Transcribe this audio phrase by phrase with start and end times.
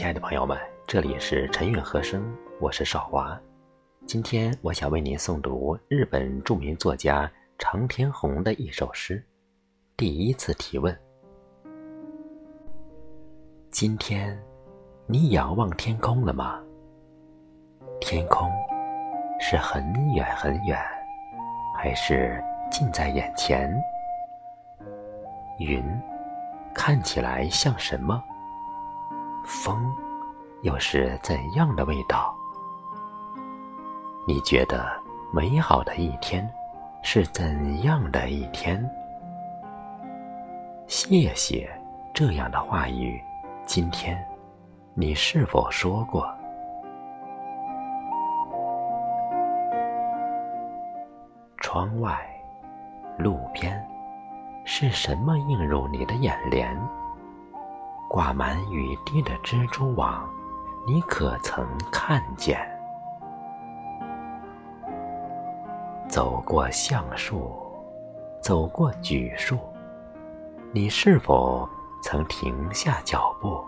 [0.00, 3.38] 亲爱的朋友们，这里是陈韵和声，我是少华。
[4.06, 9.18] 今天我想为您诵读日本著名作家长田宏的一首诗
[9.98, 10.94] 《第一次提问》。
[13.70, 14.42] 今天，
[15.06, 16.58] 你仰望天空了吗？
[18.00, 18.50] 天空
[19.38, 20.82] 是很远很远，
[21.76, 23.70] 还是近在眼前？
[25.58, 25.84] 云
[26.72, 28.24] 看起来像什么？
[29.44, 29.94] 风
[30.62, 32.34] 又是怎样的味道？
[34.26, 34.90] 你觉得
[35.32, 36.48] 美好的一天
[37.02, 38.88] 是怎样的一天？
[40.86, 41.68] 谢谢
[42.12, 43.20] 这样的话语，
[43.64, 44.22] 今天
[44.94, 46.28] 你是否说过？
[51.58, 52.18] 窗外，
[53.16, 53.80] 路边，
[54.64, 56.76] 是什么映入你的眼帘？
[58.10, 60.28] 挂满雨滴的蜘蛛网，
[60.84, 62.58] 你可曾看见？
[66.08, 67.56] 走过橡树，
[68.42, 69.56] 走过榉树，
[70.72, 71.68] 你是否
[72.02, 73.64] 曾停下脚步？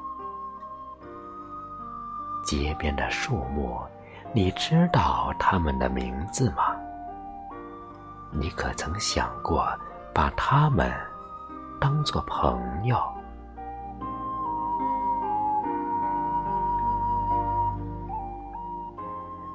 [2.45, 3.81] 街边的树木，
[4.33, 6.75] 你知道它们的名字吗？
[8.33, 9.65] 你可曾想过
[10.12, 10.93] 把它们
[11.81, 13.01] 当作朋友？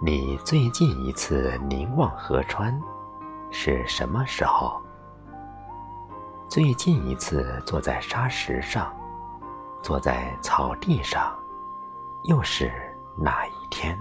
[0.09, 2.81] 你最近一次凝望河川
[3.51, 4.81] 是什么时候？
[6.47, 8.95] 最近一次坐在沙石上，
[9.83, 11.37] 坐在草地上，
[12.29, 12.71] 又是
[13.19, 13.99] 哪一天？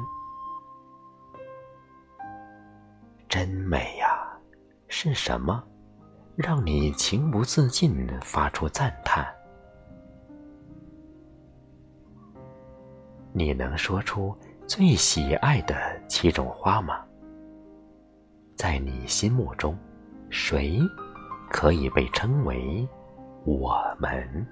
[3.29, 4.17] 真美呀！
[4.87, 5.61] 是什么
[6.37, 9.27] 让你情不自禁发出赞叹？
[13.33, 14.33] 你能说出？
[14.69, 15.77] 最喜爱的
[16.09, 17.05] 七种花吗？
[18.56, 19.77] 在你心目中，
[20.31, 20.81] 谁
[21.50, 22.89] 可以被称为
[23.44, 24.47] 我们？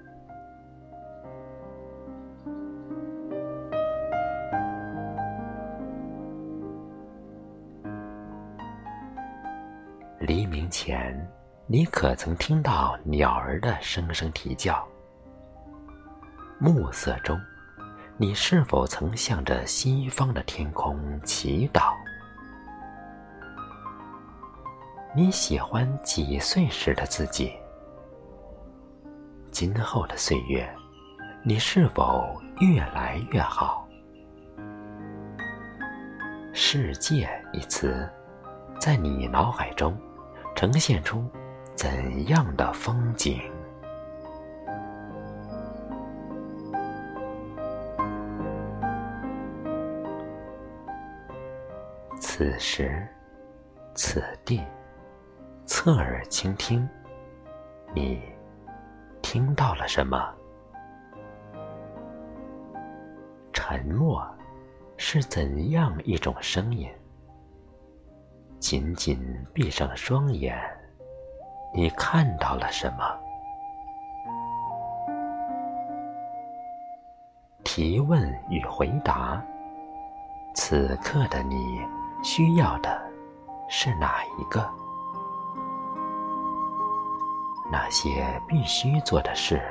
[10.19, 11.15] 黎明前，
[11.67, 14.87] 你可曾听到鸟儿的声声啼叫？
[16.59, 17.39] 暮色中。
[18.17, 21.93] 你是否曾向着西方的天空祈祷？
[25.13, 27.51] 你喜欢几岁时的自己？
[29.51, 30.65] 今后的岁月，
[31.43, 33.85] 你是否越来越好？
[36.53, 38.09] 世界一词，
[38.79, 39.93] 在你脑海中
[40.55, 41.29] 呈现出
[41.75, 43.41] 怎样的风景？
[52.37, 53.07] 此时，
[53.93, 54.61] 此地，
[55.63, 56.85] 侧耳倾听，
[57.93, 58.21] 你
[59.21, 60.35] 听到了什么？
[63.53, 64.21] 沉默
[64.97, 66.91] 是怎样一种声音？
[68.59, 69.17] 紧紧
[69.53, 70.59] 闭上双眼，
[71.73, 73.17] 你看到了什么？
[77.63, 79.41] 提问与回答，
[80.53, 81.55] 此刻的你。
[82.25, 82.99] 需要的
[83.69, 84.67] 是哪一个？
[87.71, 89.61] 那些必须做的事，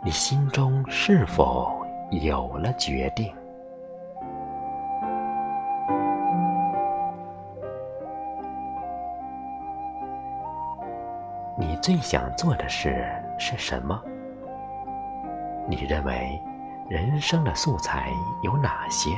[0.00, 3.34] 你心中是否有了决定？
[11.58, 13.04] 你最想做的事
[13.40, 14.00] 是什么？
[15.66, 16.40] 你认为
[16.88, 18.08] 人生的素材
[18.44, 19.10] 有哪些？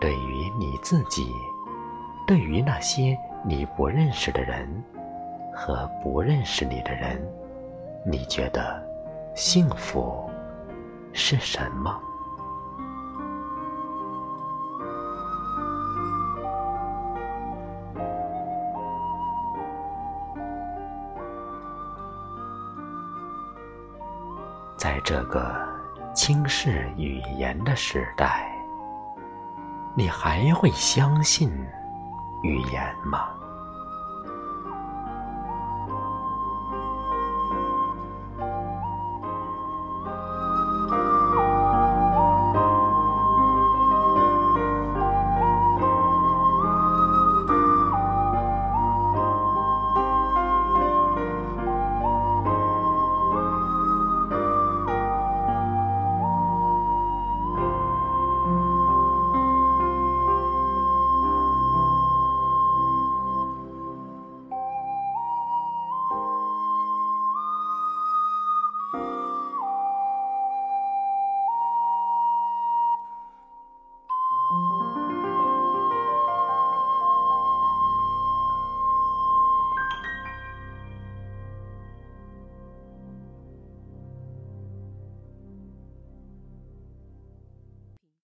[0.00, 1.30] 对于你自己，
[2.26, 4.66] 对于那些你不认识的人
[5.54, 7.20] 和不认识你的人，
[8.04, 8.82] 你觉得
[9.34, 10.28] 幸福
[11.12, 12.00] 是什么？
[24.78, 25.54] 在这个
[26.14, 28.49] 轻视语言的时代。
[29.94, 31.50] 你还会相信
[32.42, 33.28] 语言吗？